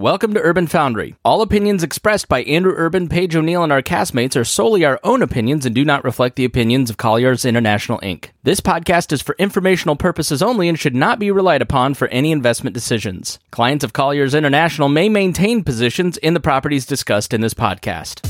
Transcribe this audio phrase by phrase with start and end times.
[0.00, 1.14] Welcome to Urban Foundry.
[1.26, 5.20] All opinions expressed by Andrew Urban, Paige O'Neill, and our castmates are solely our own
[5.20, 8.30] opinions and do not reflect the opinions of Colliers International Inc.
[8.42, 12.32] This podcast is for informational purposes only and should not be relied upon for any
[12.32, 13.38] investment decisions.
[13.50, 18.26] Clients of Colliers International may maintain positions in the properties discussed in this podcast.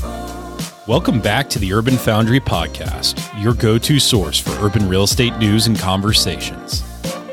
[0.89, 5.37] Welcome back to the Urban Foundry Podcast, your go to source for urban real estate
[5.37, 6.83] news and conversations.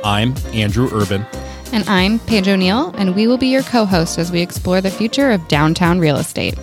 [0.04, 1.26] I'm Andrew Urban.
[1.70, 4.90] And I'm Paige O'Neill, and we will be your co host as we explore the
[4.90, 6.58] future of downtown real estate.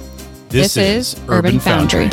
[0.50, 2.10] This, is, Urban Foundry.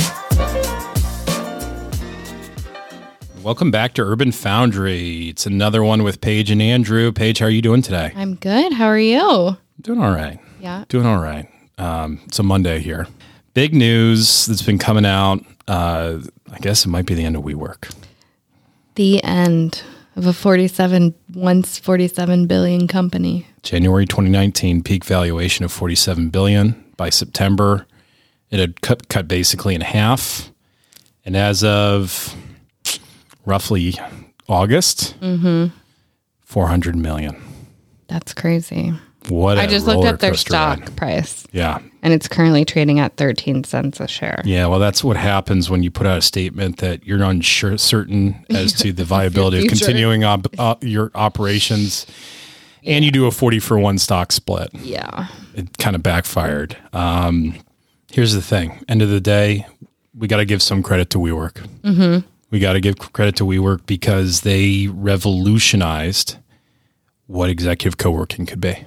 [3.42, 5.30] Welcome back to Urban Foundry.
[5.30, 7.10] It's another one with Paige and Andrew.
[7.12, 8.12] Paige, how are you doing today?
[8.14, 8.74] I'm good.
[8.74, 9.56] How are you?
[9.80, 10.38] Doing all right.
[10.60, 10.84] Yeah.
[10.88, 11.48] Doing all right.
[11.78, 13.06] Um, it's a Monday here.
[13.54, 15.42] Big news that's been coming out.
[15.66, 16.18] Uh,
[16.52, 17.94] I guess it might be the end of WeWork.
[18.96, 19.82] The end
[20.16, 23.46] of a 47 once 47 billion company.
[23.62, 26.84] January 2019 peak valuation of 47 billion.
[26.96, 27.86] By September,
[28.50, 30.50] it had cut, cut basically in half.
[31.24, 32.36] And as of
[33.46, 33.94] roughly
[34.48, 35.74] August, mm-hmm.
[36.44, 37.40] 400 million.
[38.08, 38.92] That's crazy.
[39.28, 40.96] What I just looked up their stock ride.
[40.96, 41.78] price, Yeah.
[42.02, 44.42] and it's currently trading at 13 cents a share.
[44.44, 48.44] Yeah, well, that's what happens when you put out a statement that you're unsure certain
[48.50, 52.06] as to the viability of continuing op- uh, your operations,
[52.84, 54.70] and you do a forty for one stock split.
[54.74, 55.28] Yeah.
[55.54, 56.76] It kind of backfired.
[56.92, 57.54] Um,
[58.10, 59.66] here's the thing: end of the day,
[60.18, 61.64] we got to give some credit to WeWork.
[61.82, 62.26] Mm-hmm.
[62.50, 66.36] We got to give credit to WeWork because they revolutionized
[67.26, 68.84] what executive co-working could be.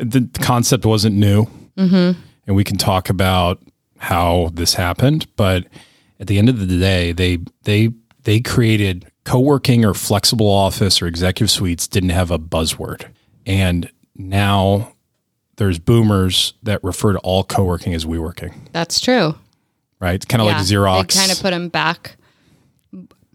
[0.00, 1.44] The concept wasn't new.
[1.76, 2.20] Mm-hmm.
[2.46, 3.62] And we can talk about
[3.98, 5.66] how this happened but
[6.18, 7.90] at the end of the day they they
[8.24, 13.06] they created co-working or flexible office or executive suites didn't have a buzzword.
[13.46, 14.94] And now
[15.56, 18.68] there's boomers that refer to all co-working as we working.
[18.72, 19.34] That's true.
[20.00, 20.26] right?
[20.26, 21.14] Kind of like Xerox.
[21.14, 22.16] They kind of put them back,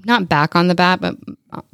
[0.06, 1.18] not back on the bat, but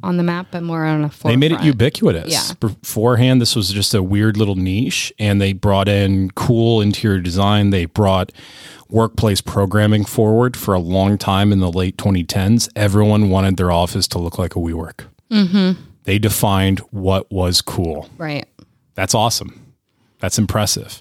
[0.02, 2.32] on the map, but more on a they made it ubiquitous.
[2.32, 2.54] Yeah.
[2.60, 7.70] Beforehand, this was just a weird little niche, and they brought in cool interior design.
[7.70, 8.32] They brought
[8.88, 12.68] workplace programming forward for a long time in the late 2010s.
[12.76, 15.04] Everyone wanted their office to look like a WeWork.
[15.30, 15.80] Mm-hmm.
[16.04, 18.08] They defined what was cool.
[18.18, 18.46] Right.
[18.94, 19.74] That's awesome.
[20.18, 21.00] That's impressive.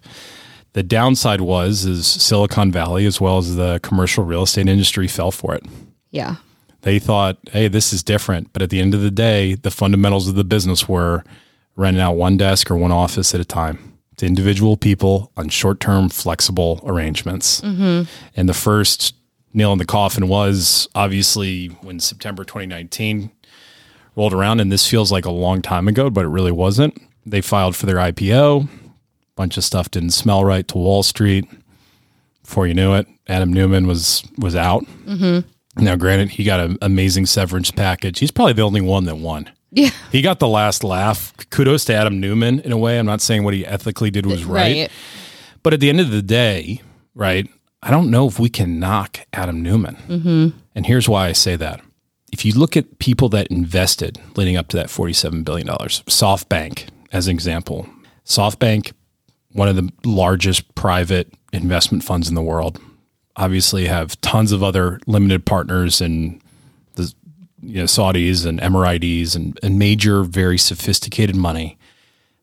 [0.74, 5.32] The downside was is Silicon Valley as well as the commercial real estate industry fell
[5.32, 5.66] for it
[6.12, 6.36] Yeah.
[6.82, 8.52] They thought, hey, this is different.
[8.54, 11.24] But at the end of the day, the fundamentals of the business were
[11.76, 15.80] renting out one desk or one office at a time to individual people on short
[15.80, 17.62] term, flexible arrangements.
[17.62, 18.10] Mm-hmm.
[18.36, 19.16] And the first
[19.54, 23.32] nail in the coffin was obviously when September 2019
[24.16, 24.60] rolled around.
[24.60, 27.02] And this feels like a long time ago, but it really wasn't.
[27.26, 28.66] They filed for their IPO.
[28.66, 28.70] A
[29.36, 31.48] bunch of stuff didn't smell right to Wall Street.
[32.44, 34.84] Before you knew it, Adam Neumann was was out.
[35.06, 35.48] Mm-hmm.
[35.78, 38.20] Now, granted, he got an amazing severance package.
[38.20, 39.50] He's probably the only one that won.
[39.72, 39.92] Yeah.
[40.12, 41.34] He got the last laugh.
[41.50, 43.00] Kudos to Adam Neumann in a way.
[43.00, 44.92] I'm not saying what he ethically did was right, Right.
[45.64, 46.82] but at the end of the day,
[47.16, 47.50] right?
[47.82, 49.96] I don't know if we can knock Adam Neumann.
[50.10, 50.58] Mm-hmm.
[50.76, 51.80] And here's why I say that.
[52.34, 57.28] If you look at people that invested leading up to that $47 billion, SoftBank, as
[57.28, 57.88] an example,
[58.26, 58.92] SoftBank,
[59.54, 62.80] one of the largest private investment funds in the world,
[63.36, 66.42] obviously have tons of other limited partners and
[66.96, 67.14] the
[67.62, 71.78] you know, Saudis and Emiratis and, and major, very sophisticated money.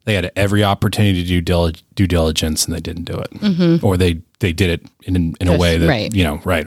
[0.04, 3.31] They had every opportunity to do dil- due diligence and they didn't do it,
[3.84, 6.15] or they they did it in in a way that right.
[6.15, 6.66] you know right,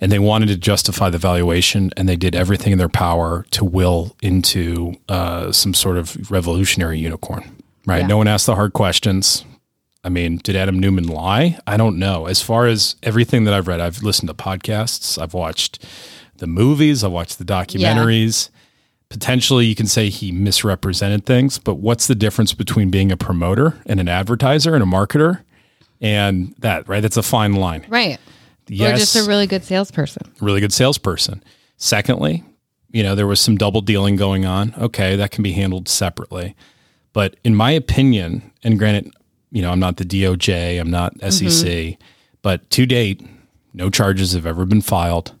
[0.00, 3.66] and they wanted to justify the valuation and they did everything in their power to
[3.66, 7.54] will into uh, some sort of revolutionary unicorn.
[7.84, 8.00] Right?
[8.00, 8.06] Yeah.
[8.06, 9.44] No one asked the hard questions.
[10.02, 11.58] I mean, did Adam Neumann lie?
[11.66, 12.26] I don't know.
[12.26, 15.84] As far as everything that I've read, I've listened to podcasts, I've watched
[16.38, 18.48] the movies, I've watched the documentaries.
[19.10, 23.76] Potentially, you can say he misrepresented things, but what's the difference between being a promoter
[23.84, 25.42] and an advertiser and a marketer?
[26.00, 27.00] And that, right?
[27.00, 27.84] That's a fine line.
[27.88, 28.18] Right.
[28.68, 30.32] Yes, Or just a really good salesperson.
[30.40, 31.42] really good salesperson.
[31.76, 32.44] Secondly,
[32.92, 34.74] you know, there was some double dealing going on.
[34.78, 36.54] Okay, that can be handled separately.
[37.12, 39.12] But in my opinion, and granted,
[39.50, 41.96] you know, I'm not the DOJ, I'm not SEC,
[42.42, 43.20] but to date,
[43.74, 45.34] no charges have ever been filed,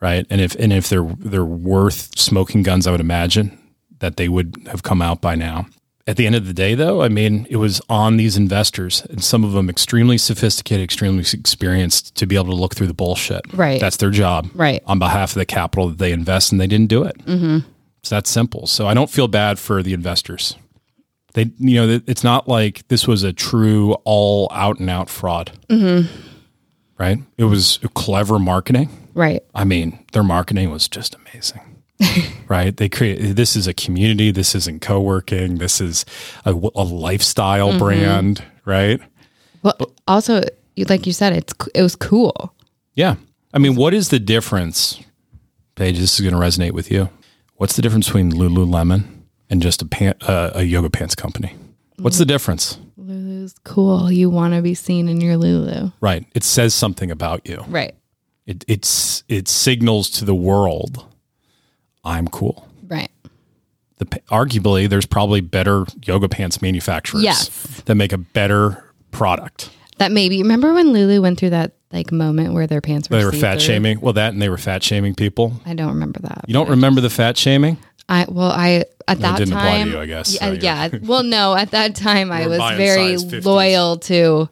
[0.00, 0.26] right?
[0.30, 3.58] And if and if they're they're worth smoking guns, I would imagine
[3.98, 5.66] that they would have come out by now.
[6.08, 9.24] At the end of the day, though, I mean, it was on these investors, and
[9.24, 13.40] some of them extremely sophisticated, extremely experienced, to be able to look through the bullshit.
[13.52, 13.80] Right.
[13.80, 14.48] That's their job.
[14.54, 14.84] Right.
[14.86, 17.18] On behalf of the capital that they invest, and they didn't do it.
[17.24, 17.68] Mm-hmm.
[17.98, 18.68] It's that simple.
[18.68, 20.54] So I don't feel bad for the investors.
[21.36, 25.52] They, you know, it's not like this was a true all out and out fraud.
[25.68, 26.10] Mm-hmm.
[26.96, 27.18] Right?
[27.36, 28.88] It was clever marketing.
[29.12, 29.42] Right.
[29.54, 31.60] I mean, their marketing was just amazing.
[32.48, 32.74] right?
[32.74, 34.30] They create this is a community.
[34.30, 35.58] This isn't co working.
[35.58, 36.06] This is
[36.46, 37.78] a, a lifestyle mm-hmm.
[37.80, 38.42] brand.
[38.64, 38.98] Right?
[39.62, 39.76] Well,
[40.08, 40.42] also,
[40.88, 42.54] like you said, it's it was cool.
[42.94, 43.16] Yeah.
[43.52, 44.98] I mean, what is the difference?
[45.74, 47.10] Paige, this is going to resonate with you.
[47.56, 49.15] What's the difference between Lululemon
[49.50, 51.54] and just a pan, uh, a yoga pants company?
[51.98, 52.78] What's the difference?
[52.96, 54.10] Lulu's cool.
[54.10, 55.90] You want to be seen in your Lulu.
[56.00, 56.26] Right.
[56.34, 57.64] It says something about you.
[57.68, 57.94] Right.
[58.46, 61.04] It it's it signals to the world,
[62.04, 62.68] I'm cool.
[62.86, 63.10] Right.
[63.98, 67.48] The arguably, there's probably better yoga pants manufacturers Yes.
[67.86, 69.70] that make a better product.
[69.98, 73.24] That maybe remember when Lulu went through that like moment where their pants were They
[73.24, 74.00] were fat shaming.
[74.00, 75.54] Well, that and they were fat shaming people.
[75.64, 76.44] I don't remember that.
[76.46, 77.78] You don't remember the fat shaming?
[78.08, 80.88] I well, I at that didn't apply to time, you, I guess, Yeah, so yeah.
[81.02, 84.48] Well, no, at that time I was very loyal to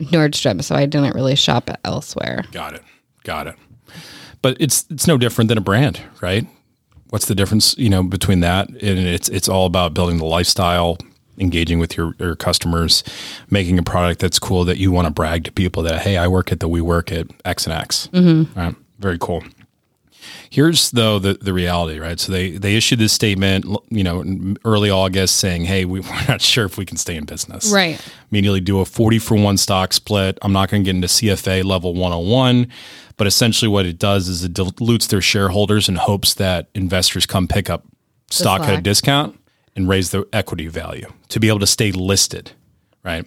[0.00, 2.44] Nordstrom, so I didn't really shop elsewhere.
[2.52, 2.82] Got it.
[3.24, 3.56] Got it.
[4.42, 6.46] But it's it's no different than a brand, right?
[7.10, 10.98] What's the difference, you know, between that and it's it's all about building the lifestyle,
[11.38, 13.02] engaging with your, your customers,
[13.50, 16.28] making a product that's cool that you want to brag to people that hey, I
[16.28, 18.08] work at the we work at X and X.
[18.12, 18.58] Mm-hmm.
[18.58, 18.74] Right.
[18.98, 19.42] Very cool.
[20.56, 22.18] Here's though the, the reality, right?
[22.18, 26.26] So they they issued this statement, you know, in early August saying, "Hey, we, we're
[26.26, 28.00] not sure if we can stay in business." Right.
[28.30, 30.38] immediately do a 40 for 1 stock split.
[30.40, 32.68] I'm not going to get into CFA level 101,
[33.18, 37.46] but essentially what it does is it dilutes their shareholders in hopes that investors come
[37.46, 37.84] pick up
[38.30, 39.38] stock at a discount
[39.76, 42.52] and raise their equity value to be able to stay listed,
[43.04, 43.26] right?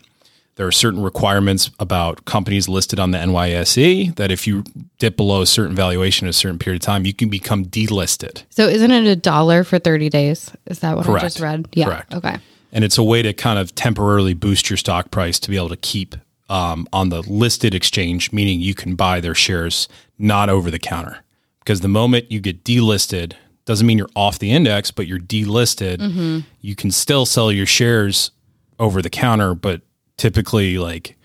[0.60, 4.66] There are certain requirements about companies listed on the NYSE that if you
[4.98, 8.44] dip below a certain valuation in a certain period of time, you can become delisted.
[8.50, 10.52] So isn't it a dollar for thirty days?
[10.66, 11.24] Is that what Correct.
[11.24, 11.70] I just read?
[11.72, 11.86] Yeah.
[11.86, 12.14] Correct.
[12.14, 12.38] Okay.
[12.74, 15.70] and it's a way to kind of temporarily boost your stock price to be able
[15.70, 16.14] to keep
[16.50, 21.24] um, on the listed exchange, meaning you can buy their shares not over the counter.
[21.60, 23.32] Because the moment you get delisted,
[23.64, 26.44] doesn't mean you're off the index, but you're delisted.
[26.60, 28.32] You can still sell your shares
[28.78, 29.84] over the counter, but
[30.20, 31.16] typically, like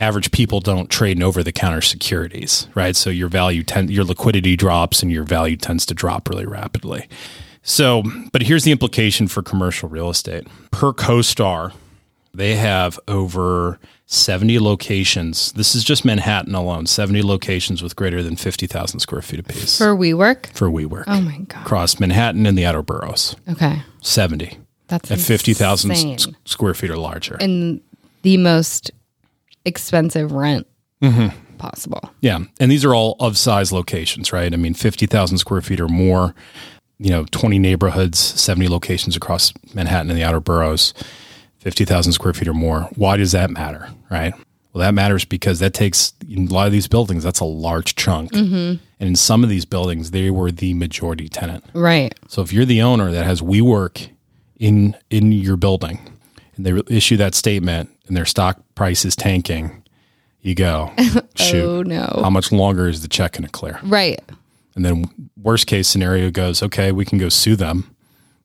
[0.00, 2.96] average people don't trade in over the counter securities, right?
[2.96, 7.06] So your value tend your liquidity drops and your value tends to drop really rapidly.
[7.62, 8.02] So,
[8.32, 10.48] but here's the implication for commercial real estate.
[10.72, 11.72] Per CoStar,
[12.34, 15.52] they have over 70 locations.
[15.52, 19.94] This is just Manhattan alone, 70 locations with greater than 50,000 square feet apiece for,
[19.94, 20.46] WeWork?
[20.52, 21.04] for WeWork.
[21.06, 21.62] Oh my god.
[21.64, 23.82] Across Manhattan and the outer boroughs, Okay.
[24.00, 24.58] 70
[24.88, 27.36] That's at 50,000 square feet or larger.
[27.36, 27.80] in
[28.22, 28.90] the most
[29.64, 30.66] expensive rent
[31.02, 31.56] Mm-hmm.
[31.58, 32.12] possible.
[32.20, 34.52] Yeah, and these are all of size locations, right?
[34.52, 36.34] I mean, fifty thousand square feet or more.
[36.98, 40.94] You know, twenty neighborhoods, seventy locations across Manhattan and the outer boroughs,
[41.58, 42.82] fifty thousand square feet or more.
[42.94, 44.32] Why does that matter, right?
[44.72, 47.24] Well, that matters because that takes in a lot of these buildings.
[47.24, 51.64] That's a large chunk, and in some of these buildings, they were the majority tenant.
[51.74, 52.14] Right.
[52.28, 54.08] So if you're the owner that has WeWork
[54.60, 55.98] in in your building,
[56.64, 59.82] and they issue that statement, and their stock price is tanking,
[60.40, 62.20] you go, oh, shoot, Oh no.
[62.22, 63.78] how much longer is the check going to clear?
[63.84, 64.20] right.
[64.74, 65.04] And then
[65.42, 67.94] worst case scenario goes, okay, we can go sue them,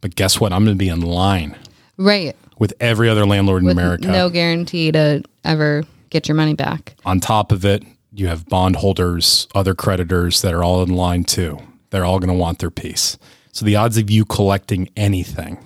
[0.01, 0.51] but guess what?
[0.51, 1.55] I'm going to be in line
[1.95, 2.35] Right.
[2.59, 4.07] with every other landlord in With America.
[4.07, 6.95] no guarantee to ever get your money back.
[7.05, 7.81] On top of it,
[8.11, 11.59] you have bondholders, other creditors that are all in line too.
[11.91, 13.17] They're all going to want their piece.
[13.53, 15.57] So the odds of you collecting anything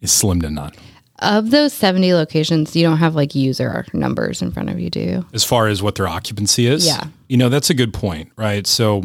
[0.00, 0.72] is slim to none.
[1.20, 5.00] Of those 70 locations, you don't have like user numbers in front of you, do
[5.00, 5.26] you?
[5.32, 6.86] as far as what their occupancy is.
[6.86, 7.04] Yeah.
[7.28, 8.66] You know, that's a good point, right?
[8.66, 9.02] So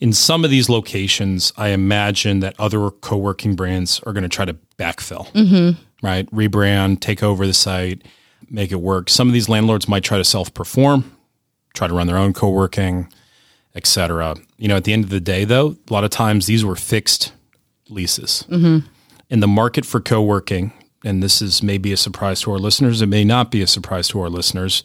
[0.00, 4.44] in some of these locations, I imagine that other co-working brands are going to try
[4.44, 5.80] to backfill, mm-hmm.
[6.06, 6.30] right?
[6.30, 8.02] Rebrand, take over the site,
[8.50, 9.08] make it work.
[9.08, 11.16] Some of these landlords might try to self-perform,
[11.74, 13.10] try to run their own co-working,
[13.74, 14.36] et cetera.
[14.58, 16.76] You know, at the end of the day, though, a lot of times these were
[16.76, 17.32] fixed
[17.88, 18.44] leases.
[18.48, 18.86] Mm-hmm.
[19.30, 20.72] In the market for co-working,
[21.06, 24.08] and this is maybe a surprise to our listeners, it may not be a surprise
[24.08, 24.82] to our listeners,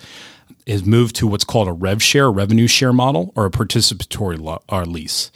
[0.65, 4.61] is moved to what's called a rev share, revenue share model, or a participatory lo-
[4.69, 5.31] or lease.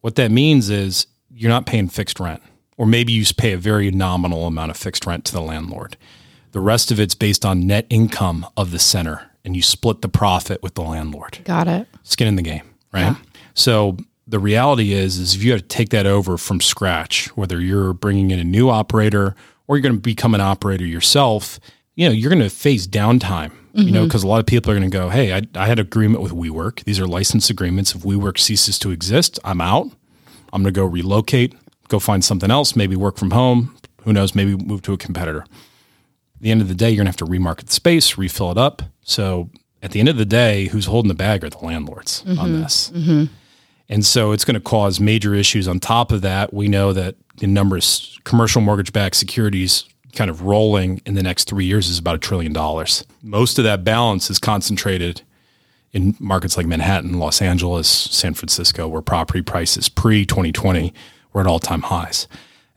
[0.00, 2.42] What that means is you're not paying fixed rent,
[2.76, 5.96] or maybe you pay a very nominal amount of fixed rent to the landlord.
[6.52, 10.08] The rest of it's based on net income of the center, and you split the
[10.08, 11.86] profit with the landlord Got it.
[12.02, 13.16] skin in the game, right?
[13.54, 17.60] So the reality is, is if you have to take that over from scratch, whether
[17.60, 19.36] you're bringing in a new operator
[19.68, 21.58] or you're going to become an operator yourself,
[21.94, 24.08] you know, you're going to face downtime, you know, mm-hmm.
[24.08, 26.22] because a lot of people are going to go, Hey, I, I had an agreement
[26.22, 26.84] with WeWork.
[26.84, 27.94] These are license agreements.
[27.94, 29.90] If WeWork ceases to exist, I'm out.
[30.52, 31.54] I'm going to go relocate,
[31.88, 33.76] go find something else, maybe work from home.
[34.04, 34.34] Who knows?
[34.34, 35.40] Maybe move to a competitor.
[35.40, 38.52] At the end of the day, you're going to have to remarket the space, refill
[38.52, 38.82] it up.
[39.02, 39.50] So
[39.82, 42.62] at the end of the day, who's holding the bag are the landlords on mm-hmm.
[42.62, 42.90] this.
[42.90, 43.24] Mm-hmm.
[43.88, 45.68] And so it's going to cause major issues.
[45.68, 50.42] On top of that, we know that the numbers commercial mortgage backed securities kind of
[50.42, 53.04] rolling in the next three years is about a trillion dollars.
[53.22, 55.22] Most of that balance is concentrated
[55.92, 60.92] in markets like Manhattan, Los Angeles, San Francisco, where property prices pre 2020
[61.32, 62.26] were at all time highs.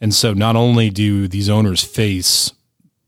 [0.01, 2.51] And so not only do these owners face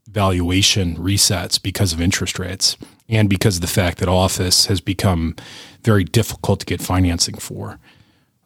[0.07, 2.77] valuation resets because of interest rates
[3.07, 5.35] and because of the fact that office has become
[5.83, 7.79] very difficult to get financing for.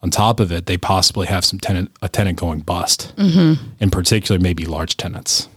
[0.02, 4.38] On top of it, they possibly have some tenant a tenant going bust, in particular,
[4.40, 5.48] maybe large tenants.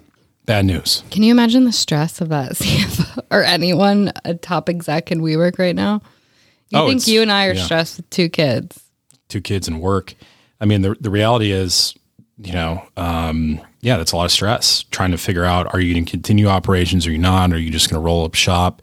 [0.45, 1.03] Bad news.
[1.11, 5.59] Can you imagine the stress of that CFO or anyone, a top exec in WeWork
[5.59, 6.01] right now?
[6.69, 7.63] You Oh, think you and I are yeah.
[7.63, 8.83] stressed with two kids?
[9.27, 10.15] two kids and work.
[10.59, 11.93] I mean, the the reality is,
[12.39, 15.93] you know, um, yeah, that's a lot of stress trying to figure out are you
[15.93, 17.51] going to continue operations Are you not?
[17.53, 18.81] Are you just going to roll up shop?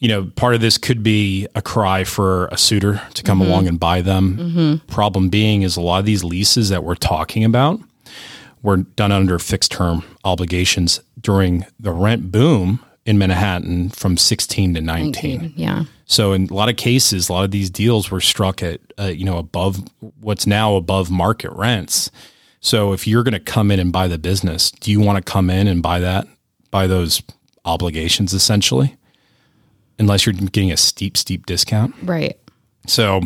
[0.00, 3.68] You know, part of this could be a cry for a suitor to come along
[3.68, 4.80] and buy them.
[4.86, 7.80] Problem being is a lot of these leases that we're talking about
[8.62, 14.80] were done under fixed term obligations during the rent boom in Manhattan from 16 to
[14.80, 15.52] 19.
[15.56, 15.84] Yeah.
[16.06, 19.04] So in a lot of cases, a lot of these deals were struck at uh,
[19.04, 19.78] you know above
[20.20, 22.10] what's now above market rents.
[22.60, 25.32] So if you're going to come in and buy the business, do you want to
[25.32, 26.26] come in and buy that
[26.70, 27.22] buy those
[27.64, 28.96] obligations essentially?
[30.00, 31.94] Unless you're getting a steep steep discount.
[32.02, 32.36] Right.
[32.86, 33.20] So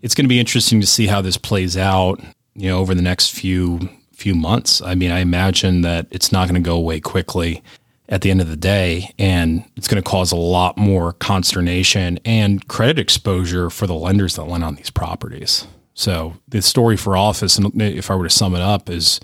[0.00, 2.20] it's going to be interesting to see how this plays out,
[2.54, 4.80] you know, over the next few few months.
[4.82, 7.62] I mean, I imagine that it's not going to go away quickly
[8.10, 12.18] at the end of the day and it's going to cause a lot more consternation
[12.24, 15.66] and credit exposure for the lenders that lend on these properties.
[15.94, 19.20] So the story for office and if I were to sum it up is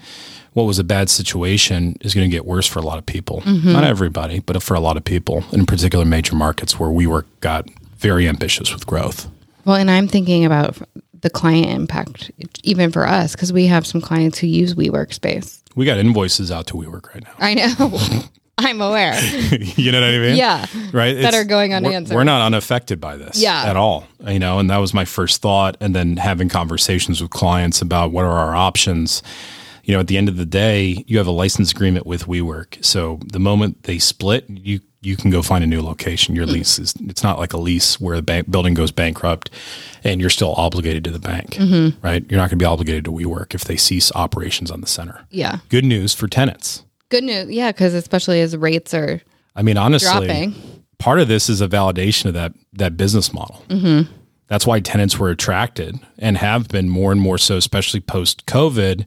[0.57, 3.43] what was a bad situation is going to get worse for a lot of people.
[3.43, 3.73] Mm-hmm.
[3.73, 7.27] Not everybody, but for a lot of people, in particular major markets where we were
[7.41, 9.29] got very ambitious with growth.
[9.67, 10.79] Well, and I'm thinking about
[11.21, 12.31] the client impact,
[12.63, 15.63] even for us, because we have some clients who use WeWork space.
[15.75, 17.35] We got invoices out to WeWork right now.
[17.39, 18.01] I know.
[18.59, 19.23] I'm aware.
[19.53, 20.37] you know what I mean?
[20.37, 20.65] Yeah.
[20.91, 21.13] Right.
[21.13, 22.15] That It's- are going we're- unanswered.
[22.15, 23.39] We're, not unaffected by this.
[23.39, 23.63] Yeah.
[23.63, 24.07] At all.
[24.27, 25.77] You know, and that was my first thought.
[25.81, 29.23] And then having conversations with clients about what are our options.
[29.87, 32.85] You know, at the end of the day, you have a license agreement with WeWork.
[32.85, 36.35] So the moment they split, you you can go find a new location.
[36.35, 39.49] Your lease is it's not like a lease where the bank building goes bankrupt
[40.03, 41.51] and you're still obligated to the bank.
[41.51, 42.05] Mm-hmm.
[42.05, 42.25] Right?
[42.29, 45.25] You're not going to be obligated to WeWork if they cease operations on the center.
[45.31, 45.59] Yeah.
[45.69, 46.83] Good news for tenants.
[47.09, 47.49] Good news.
[47.51, 47.71] Yeah.
[47.71, 49.21] Because especially as rates are
[49.55, 50.55] I mean, honestly, dropping.
[50.99, 53.63] part of this is a validation of that that business model.
[53.69, 54.13] Mm-hmm.
[54.49, 59.07] That's why tenants were attracted and have been more and more so, especially post COVID,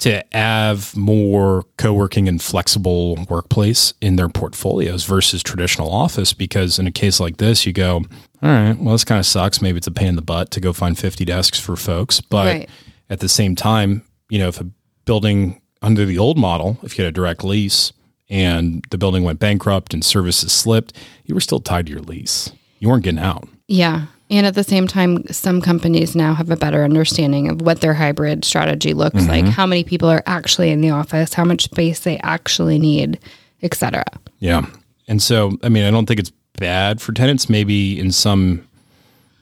[0.00, 6.32] to have more co-working and flexible workplace in their portfolios versus traditional office.
[6.32, 8.04] Because in a case like this, you go, all
[8.42, 9.60] right, well, this kind of sucks.
[9.62, 12.46] Maybe it's a pain in the butt to go find 50 desks for folks, but
[12.46, 12.68] Right.
[13.08, 14.66] at the same time, you know, if a
[15.04, 17.92] building under the old model, if you had a direct lease
[18.28, 20.92] and the building went bankrupt and services slipped,
[21.24, 22.50] you were still tied to your lease.
[22.78, 23.48] You weren't getting out.
[23.68, 24.06] Yeah.
[24.30, 27.94] And at the same time, some companies now have a better understanding of what their
[27.94, 29.50] hybrid strategy looks like, mm-hmm.
[29.50, 33.18] how many people are actually in the office, how much space they actually need,
[33.62, 34.04] et cetera.
[34.38, 34.66] Yeah.
[35.08, 37.48] And so, I mean, I don't think it's bad for tenants.
[37.48, 38.66] Maybe in some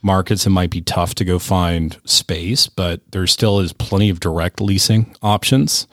[0.00, 4.20] markets, it might be tough to go find space, but there still is plenty of
[4.20, 5.86] direct leasing options.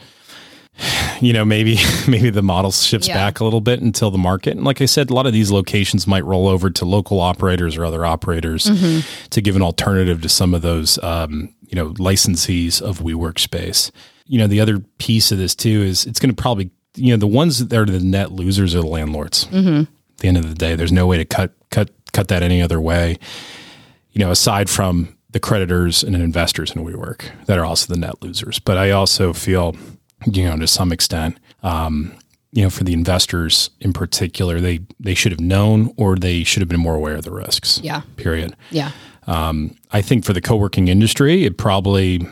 [1.21, 1.77] You know, maybe
[2.07, 3.15] maybe the model shifts Yeah.
[3.15, 4.51] back a little bit until the market.
[4.55, 7.77] And like I said, a lot of these locations might roll over to local operators
[7.77, 8.65] or other operators
[9.29, 13.91] to give an alternative to some of those, um, you know, licensees of WeWork space.
[14.27, 17.17] You know, the other piece of this too is it's going to probably, you know,
[17.17, 19.47] the ones that are the net losers are the landlords.
[19.53, 19.87] At
[20.19, 22.79] the end of the day, there's no way to cut cut cut that any other
[22.81, 23.17] way.
[24.11, 28.21] You know, aside from the creditors and investors in WeWork that are also the net
[28.23, 28.59] losers.
[28.59, 29.75] But I also feel,
[30.25, 32.13] you know, to some extent, um,
[32.51, 36.61] you know, for the investors in particular, they they should have known or they should
[36.61, 37.79] have been more aware of the risks.
[37.83, 38.01] Yeah.
[38.15, 38.55] Period.
[38.71, 38.91] Yeah.
[39.27, 42.25] Um, I think for the co-working industry, it probably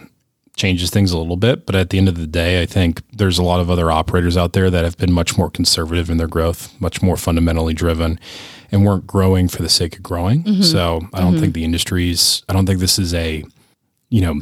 [0.55, 3.39] changes things a little bit, but at the end of the day, I think there's
[3.39, 6.27] a lot of other operators out there that have been much more conservative in their
[6.27, 8.19] growth, much more fundamentally driven,
[8.71, 10.43] and weren't growing for the sake of growing.
[10.61, 12.43] So I don't think the industry's.
[12.47, 13.43] I don't think this is a,
[14.13, 14.39] you know,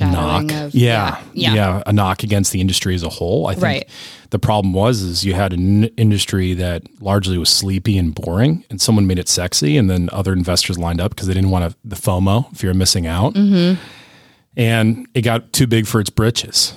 [0.00, 0.52] knock.
[0.52, 1.52] of yeah, yeah.
[1.54, 3.48] yeah, a knock against the industry as a whole.
[3.48, 3.88] I think Right.
[4.30, 8.80] the problem was is you had an industry that largely was sleepy and boring, and
[8.80, 11.76] someone made it sexy, and then other investors lined up because they didn't want to,
[11.84, 13.80] the FOMO, fear of missing out, Mm-hmm.
[14.56, 16.74] and it got too big for its britches.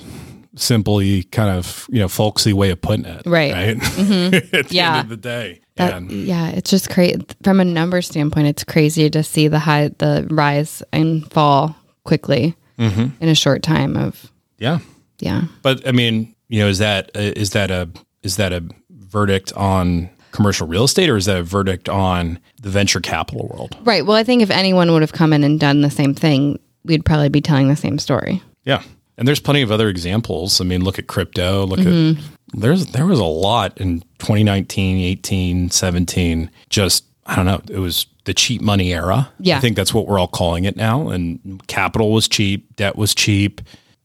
[0.54, 3.22] simply kind of you know folksy way of putting it.
[3.24, 3.52] Right.
[3.54, 3.76] Right.
[4.52, 4.96] At the Yeah.
[4.98, 5.60] end of the day.
[5.76, 8.48] That, and yeah, it's just crazy from a number standpoint.
[8.48, 13.08] It's crazy to see the high, the rise and fall quickly Mm-hmm.
[13.22, 13.96] in a short time.
[13.96, 14.78] Of yeah.
[15.20, 17.88] yeah, But I mean, you know, is that is that a
[18.22, 22.70] is that a verdict on commercial real estate, or is that a verdict on the
[22.70, 23.76] venture capital world?
[23.84, 24.04] right.
[24.06, 27.04] Well, I think if anyone would have come in and done the same thing, we'd
[27.04, 28.42] probably be telling the same story.
[28.64, 28.82] Yeah,
[29.18, 30.60] and there's plenty of other examples.
[30.60, 31.66] I mean, look at crypto.
[31.66, 32.18] Look Mm-hmm.
[32.18, 32.24] at
[32.60, 36.50] there's there was a lot in 2019, 18, 17.
[36.70, 37.60] Just I don't know.
[37.70, 39.30] It was the cheap money era.
[39.40, 39.56] Yeah.
[39.56, 41.08] I think that's what we're all calling it now.
[41.08, 43.60] And capital was cheap, debt was cheap.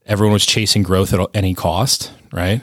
[0.06, 2.62] Everyone was chasing growth at any cost, right?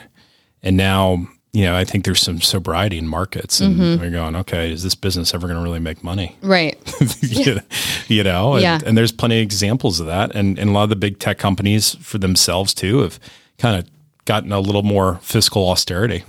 [0.63, 4.01] And now, you know, I think there's some sobriety in markets, and Mm-hmm.
[4.03, 6.35] we're going, okay, is this business ever going to really make money?
[6.41, 6.75] Right.
[7.21, 7.59] you
[8.07, 8.79] you know, and, Yeah.
[8.85, 10.35] and there's plenty of examples of that.
[10.35, 13.19] And, and a lot of the big tech companies for themselves too have
[13.59, 13.87] kind of
[14.25, 16.23] gotten a little more fiscal austerity.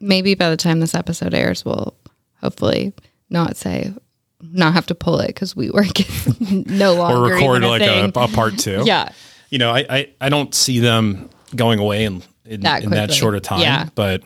[0.00, 1.94] Maybe by the time this episode airs, we'll
[2.40, 2.92] hopefully
[3.28, 3.92] not say,
[4.40, 5.86] not have to pull it because we work
[6.50, 8.82] no longer Or record a like a, a part two.
[8.86, 9.10] yeah.
[9.50, 13.12] You know, I, I, I don't see them going away in, in, That in that
[13.12, 13.60] short of time.
[13.60, 13.88] Yeah.
[13.94, 14.22] But,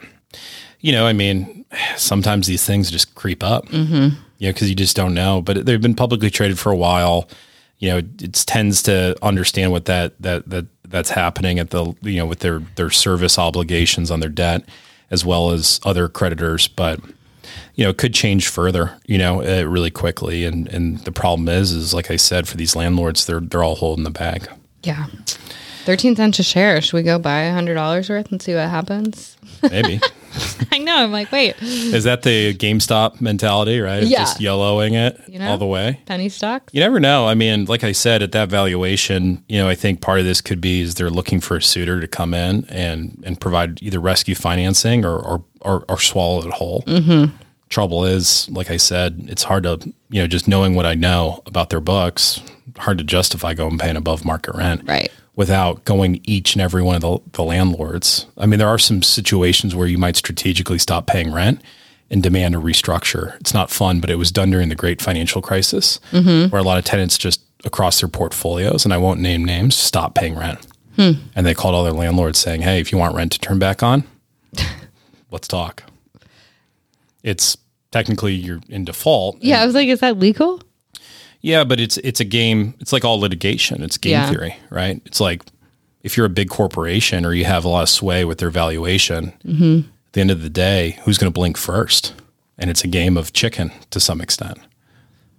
[0.80, 1.64] you know, I mean,
[1.96, 4.16] sometimes these things just creep up, mm-hmm.
[4.38, 5.40] you know, because you just don't know.
[5.40, 7.28] But they've been publicly traded for a while.
[7.78, 12.16] You know, it tends to understand what that that that that's happening at the you
[12.16, 14.64] know with their their service obligations on their debt
[15.10, 16.98] as well as other creditors, but
[17.74, 20.44] you know, it could change further, you know, uh, really quickly.
[20.44, 23.76] And and the problem is, is like I said, for these landlords, they're they're all
[23.76, 24.48] holding the bag.
[24.82, 25.06] Yeah.
[25.84, 26.80] 13 cents a share.
[26.80, 29.36] Should we go buy a $100 worth and see what happens?
[29.62, 30.00] Maybe
[30.72, 30.96] I know.
[30.96, 34.02] I'm like, wait, is that the GameStop mentality, right?
[34.02, 34.20] Yeah.
[34.20, 35.50] Just yellowing it know?
[35.50, 36.00] all the way.
[36.06, 36.72] penny stocks?
[36.72, 37.26] You never know.
[37.26, 40.40] I mean, like I said, at that valuation, you know, I think part of this
[40.40, 44.00] could be is they're looking for a suitor to come in and and provide either
[44.00, 46.82] rescue financing or or or, or swallow it whole.
[46.82, 47.36] Mm-hmm.
[47.72, 49.78] Trouble is, like I said, it's hard to
[50.10, 52.40] you know just knowing what I know about their books,
[52.76, 55.10] hard to justify going paying above market rent, Right.
[55.34, 58.26] Without going each and every one of the, the landlords.
[58.36, 61.62] I mean, there are some situations where you might strategically stop paying rent
[62.10, 63.40] and demand a restructure.
[63.40, 66.50] It's not fun, but it was done during the great financial crisis mm-hmm.
[66.50, 70.14] where a lot of tenants just across their portfolios, and I won't name names, stop
[70.14, 70.66] paying rent.
[70.96, 71.12] Hmm.
[71.34, 73.82] And they called all their landlords saying, hey, if you want rent to turn back
[73.82, 74.04] on,
[75.30, 75.84] let's talk.
[77.22, 77.56] It's
[77.90, 79.38] technically you're in default.
[79.40, 79.62] Yeah.
[79.62, 80.62] I was like, is that legal?
[81.40, 82.74] Yeah, but it's it's a game.
[82.80, 83.82] It's like all litigation.
[83.82, 84.30] It's game Yeah.
[84.30, 85.00] theory, right?
[85.06, 85.42] It's like
[86.02, 89.32] if you're a big corporation or you have a lot of sway with their valuation,
[89.44, 89.78] Mm-hmm.
[90.06, 92.14] at the end of the day, who's going to blink first?
[92.58, 94.58] And it's a game of chicken to some extent,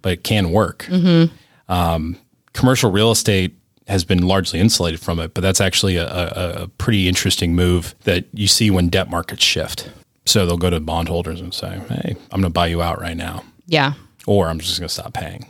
[0.02, 0.86] but it can work.
[0.90, 1.32] Mm-hmm.
[1.72, 2.18] Um,
[2.52, 3.54] commercial real estate
[3.88, 7.94] has been largely insulated from it, but that's actually a, a, a pretty interesting move
[8.04, 9.88] that you see when debt markets shift.
[10.26, 13.16] So they'll go to bondholders and say, "Hey, I'm going to buy you out right
[13.16, 13.92] now, Yeah.
[14.26, 15.46] or I'm just going to stop paying."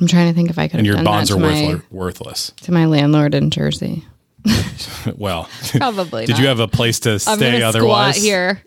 [0.00, 1.80] I'm trying to think if I could and your done bonds that are to my,
[1.90, 2.52] worthless.
[2.62, 4.04] to my landlord in Jersey.
[5.16, 8.16] Well, Probably did you have a place to stay otherwise?
[8.22, 8.62] here.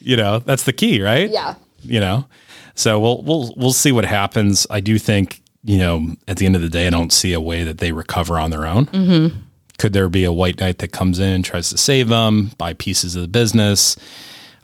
[0.00, 1.30] You know, that's the key, right?
[1.30, 1.54] Yeah.
[1.82, 2.26] You know,
[2.74, 4.66] so we'll we'll we'll see what happens.
[4.68, 7.40] I do think you know at the end of the day, I don't see a
[7.40, 8.86] way that they recover on their own.
[8.86, 9.38] Mm-hmm.
[9.78, 13.14] Could there be a white knight that comes in, tries to save them, buy pieces
[13.16, 13.96] of the business?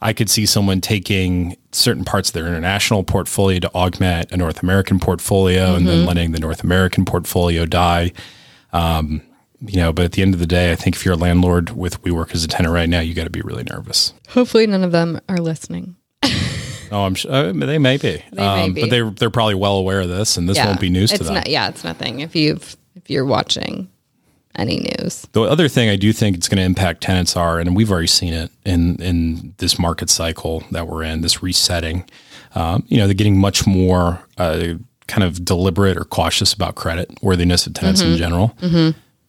[0.03, 4.62] I could see someone taking certain parts of their international portfolio to augment a North
[4.62, 8.12] American portfolio and then letting the North American portfolio die.
[8.73, 9.23] Um,
[9.65, 11.71] you know, but at the end of the day, I think if you're a landlord
[11.71, 14.12] with WeWork as a tenant right now, you got to be really nervous.
[14.31, 15.97] Hopefully, none of them are listening.
[16.95, 18.83] Oh, I'm sure uh, they may be, They may um, be.
[18.83, 20.67] but they're they're probably well aware of this, and this Yeah.
[20.67, 21.33] won't be news to them.
[21.37, 22.21] Not, yeah, it's nothing.
[22.21, 23.88] If you've if you're watching
[24.57, 27.75] any news, The other thing I do think it's going to impact tenants are, and
[27.75, 32.05] we've already seen it in in this market cycle that we're in, this resetting.
[32.55, 34.75] Um, you know, they're getting much more uh,
[35.07, 38.12] kind of deliberate or cautious about credit worthiness of tenants Mm-hmm.
[38.12, 38.55] in general.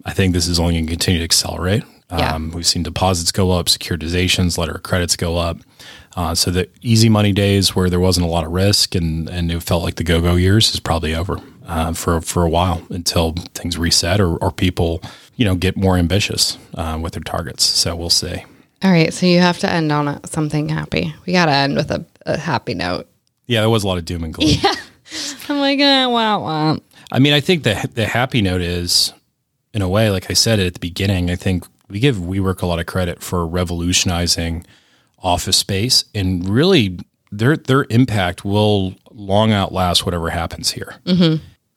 [0.05, 1.83] I think this is only going to continue to accelerate.
[2.11, 2.35] Yeah.
[2.35, 5.57] Um, we've seen deposits go up, securitizations, letter of credits go up.
[6.15, 9.51] Uh, so the easy money days where there wasn't a lot of risk and, and
[9.51, 13.33] it felt like the go-go years is probably over uh, for for a while until
[13.53, 15.01] things reset or, or people
[15.35, 17.63] you know get more ambitious uh, with their targets.
[17.63, 18.43] So we'll see.
[18.83, 19.13] all right.
[19.13, 21.13] So you have to end on a, something happy.
[21.25, 23.07] We got to end with a, a happy note.
[23.47, 24.49] Yeah, there was a lot of doom and gloom.
[24.61, 24.73] Yeah,
[25.49, 26.77] I'm like, eh, wow, wow.
[27.11, 29.13] I mean, I think the the happy note is,
[29.73, 32.65] in a way, like I said at the beginning, I think we give WeWork a
[32.65, 34.65] lot of credit for revolutionizing
[35.19, 36.99] office space, and really
[37.31, 40.95] their their impact will long outlast whatever happens here.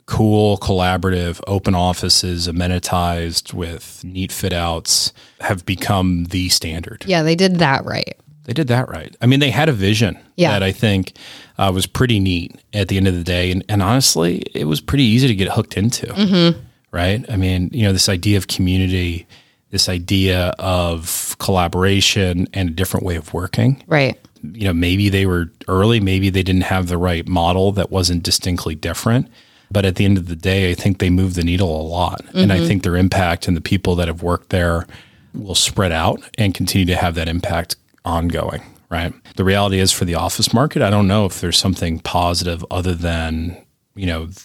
[0.06, 7.04] Cool, collaborative, open offices, amenitized with neat fit outs have become the standard.
[7.06, 8.16] Yeah, they did that right.
[8.44, 9.14] They did that right.
[9.20, 10.52] I mean, they had a vision Yeah.
[10.52, 11.14] that I think
[11.58, 13.50] uh, was pretty neat at the end of the day.
[13.50, 16.06] And, and honestly, it was pretty easy to get hooked into.
[16.06, 16.60] Mm-hmm.
[16.92, 17.24] Right.
[17.28, 19.26] I mean, you know, this idea of community,
[19.70, 23.82] this idea of collaboration and a different way of working.
[23.88, 24.16] Right.
[24.42, 28.22] You know, maybe they were early, maybe they didn't have the right model that wasn't
[28.22, 29.26] distinctly different.
[29.70, 32.24] But at the end of the day, I think they move the needle a lot.
[32.34, 34.86] And I think their impact and the people that have worked there
[35.34, 39.12] will spread out and continue to have that impact ongoing, right?
[39.36, 42.94] The reality is for the office market, I don't know if there's something positive other
[42.94, 43.56] than,
[43.94, 44.38] you know, th-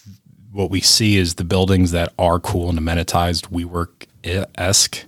[0.51, 4.07] what we see is the buildings that are cool and amenitized, WeWork
[4.57, 5.05] esque,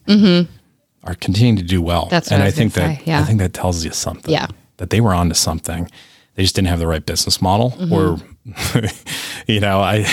[1.04, 2.04] are continuing to do well.
[2.04, 2.10] Mm-hmm.
[2.12, 3.20] That's and I I, think that say, yeah.
[3.20, 4.32] I think that tells you something.
[4.32, 4.48] Yeah.
[4.78, 5.90] That they were onto something.
[6.36, 7.94] They just didn't have the right business model Mm-hmm.
[7.94, 8.18] or
[9.48, 10.06] you know, I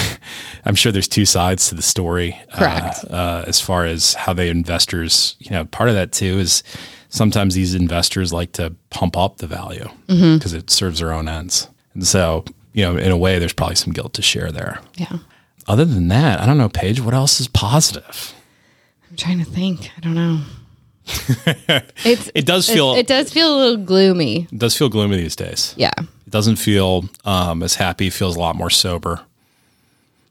[0.64, 2.40] I'm sure there's two sides to the story.
[2.52, 3.04] uh, Correct.
[3.10, 6.62] Uh, as far as how they investors, you know, part of that too is
[7.08, 10.36] sometimes these investors like to pump up the value Mm-hmm.
[10.38, 11.68] because it serves their own ends.
[11.94, 14.80] And so, you know, in a way, there's probably some guilt to share there.
[14.94, 15.18] Yeah.
[15.66, 18.32] Other than that, I don't know, Paige, what else is positive?
[19.10, 19.90] I'm trying to think.
[19.96, 20.42] I don't know.
[22.04, 24.48] It's It does feel it does feel a little gloomy.
[24.50, 25.74] it does feel gloomy these days.
[25.76, 25.92] Yeah.
[25.98, 28.08] It doesn't feel um, as happy.
[28.08, 29.20] It feels a lot more sober.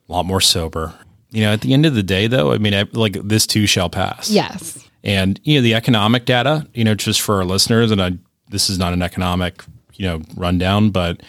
[0.08, 0.94] A lot more sober.
[1.32, 3.68] You know, at the end of the day, though, I mean, I, like this too
[3.68, 4.30] shall pass.
[4.32, 4.84] Yes.
[5.04, 6.68] And you know, the economic data.
[6.74, 8.12] You know, just for our listeners, and I,
[8.50, 9.64] this is not an economic,
[9.94, 11.22] you know, rundown, but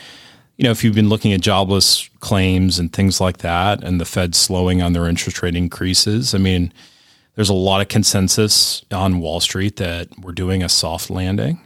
[0.57, 4.05] you know, if you've been looking at jobless claims and things like that, and the
[4.05, 6.73] Fed slowing on their interest rate increases, I mean,
[7.41, 11.59] there's a lot of consensus on Wall Street that we're doing a soft landing.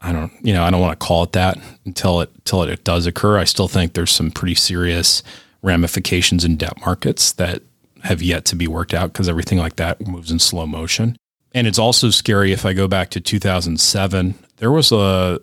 [0.00, 2.82] I don't, you know, I don't want to call it that until it until it
[2.82, 3.38] does occur.
[3.38, 5.22] I still think there's some pretty serious
[5.62, 7.62] ramifications in debt markets that
[8.02, 11.16] have yet to be worked out because everything like that moves in slow motion.
[11.54, 14.34] And it's also scary if I go back to 2007.
[14.56, 15.38] There was a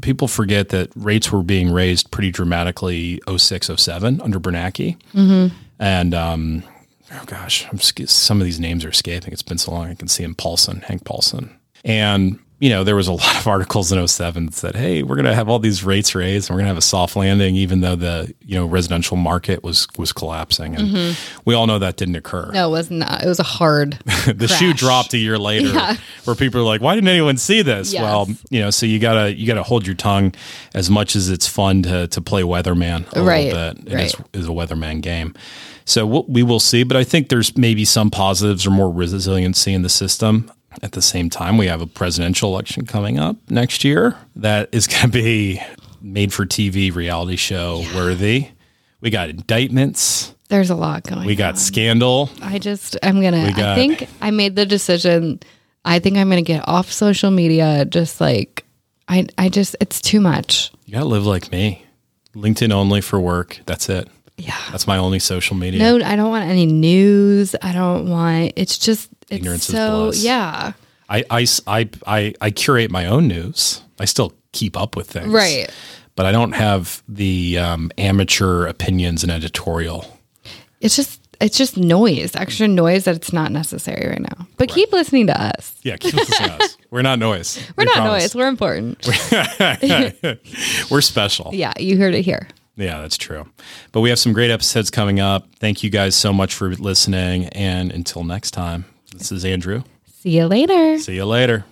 [0.00, 4.96] people forget that rates were being raised pretty dramatically 06, 07 under Bernanke.
[5.78, 6.62] And um,
[7.14, 9.32] oh gosh, I'm, some of these names are escaping.
[9.32, 9.88] It's been so long.
[9.88, 11.56] I can see him, Paulson, Hank Paulson.
[11.84, 15.16] And, you know, there was a lot of articles in 07 that said, hey, we're
[15.16, 17.56] going to have all these rates raised and we're going to have a soft landing,
[17.56, 20.76] even though the, you know, residential market was, was collapsing.
[20.76, 21.40] And mm-hmm.
[21.44, 22.50] we all know that didn't occur.
[22.52, 23.22] No, it was not.
[23.22, 23.92] It was a hard.
[24.26, 25.96] the shoe dropped a year later Yeah.
[26.24, 27.92] where people are like, why didn't anyone see this?
[27.92, 28.02] Yes.
[28.02, 30.34] Well, you know, so you gotta, you gotta hold your tongue
[30.74, 33.92] as much as it's fun to, to play weatherman a Right, little bit.
[33.92, 34.06] It right.
[34.06, 35.34] is, is a weatherman game.
[35.84, 39.74] So we'll, we will see, but I think there's maybe some positives or more resiliency
[39.74, 40.50] in the system.
[40.82, 44.86] At the same time, we have a presidential election coming up next year that is
[44.86, 45.62] going to be
[46.00, 48.48] made for TV reality show worthy.
[49.00, 50.34] We got indictments.
[50.48, 51.20] There's a lot going.
[51.20, 51.26] On.
[51.26, 51.56] We got on.
[51.56, 52.30] scandal.
[52.42, 52.96] I just.
[53.02, 53.52] I'm gonna.
[53.56, 55.40] I think I made the decision.
[55.84, 57.84] I think I'm gonna get off social media.
[57.84, 58.64] Just like
[59.08, 59.26] I.
[59.38, 59.76] I just.
[59.80, 60.70] It's too much.
[60.86, 61.84] You gotta live like me.
[62.34, 63.60] LinkedIn only for work.
[63.66, 64.08] That's it.
[64.36, 64.58] Yeah.
[64.70, 65.80] That's my only social media.
[65.80, 67.54] No, I don't want any news.
[67.62, 68.52] I don't want.
[68.56, 69.10] It's just.
[69.24, 70.04] It's Ignorance is so.
[70.06, 70.24] bliss.
[70.24, 70.72] Yeah.
[71.08, 73.82] I, I, I, I, I curate my own news.
[74.00, 75.28] I still keep up with things.
[75.32, 75.68] Right.
[76.16, 80.18] But I don't have the um, amateur opinions and editorial.
[80.80, 81.20] It's just.
[81.40, 82.36] It's just noise.
[82.36, 84.46] Extra noise that it's not necessary right now.
[84.56, 85.74] But keep listening to us.
[85.82, 86.78] Yeah, keep listening to us.
[86.90, 87.58] We're not noise.
[87.76, 88.22] We're We not promise.
[88.22, 88.34] noise.
[88.36, 89.04] We're important.
[90.90, 91.50] We're special.
[91.52, 92.46] yeah, you heard it here.
[92.76, 93.46] Yeah, that's true.
[93.90, 95.48] But we have some great episodes coming up.
[95.56, 97.46] Thank you guys so much for listening.
[97.48, 99.82] And until next time, this is Andrew.
[100.06, 100.98] See you later.
[100.98, 101.64] See you later.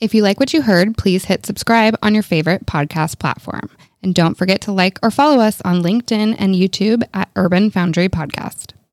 [0.00, 3.70] If you like what you heard, please hit subscribe on your favorite podcast platform.
[4.02, 8.08] And don't forget to like or follow us on LinkedIn and YouTube at Urban Foundry
[8.08, 8.74] Podcast.